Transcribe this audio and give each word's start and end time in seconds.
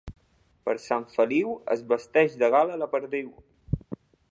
Per 0.69 0.73
Sant 0.85 1.05
Feliu 1.17 1.51
es 1.77 1.85
vesteix 1.93 2.39
de 2.45 2.51
gala 2.57 2.79
la 2.85 2.91
perdiu. 2.97 3.31